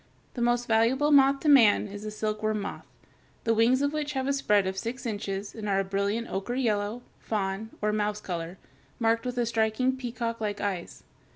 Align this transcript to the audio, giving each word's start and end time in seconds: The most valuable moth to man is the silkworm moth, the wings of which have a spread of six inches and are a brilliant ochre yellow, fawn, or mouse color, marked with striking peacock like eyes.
The 0.33 0.41
most 0.41 0.65
valuable 0.67 1.11
moth 1.11 1.41
to 1.41 1.47
man 1.47 1.87
is 1.87 2.01
the 2.01 2.09
silkworm 2.09 2.59
moth, 2.61 2.87
the 3.43 3.53
wings 3.53 3.83
of 3.83 3.93
which 3.93 4.13
have 4.13 4.27
a 4.27 4.33
spread 4.33 4.65
of 4.65 4.75
six 4.75 5.05
inches 5.05 5.53
and 5.53 5.69
are 5.69 5.79
a 5.81 5.83
brilliant 5.83 6.27
ochre 6.27 6.55
yellow, 6.55 7.03
fawn, 7.19 7.69
or 7.83 7.93
mouse 7.93 8.19
color, 8.19 8.57
marked 8.97 9.27
with 9.27 9.47
striking 9.47 9.95
peacock 9.95 10.41
like 10.41 10.59
eyes. 10.59 11.03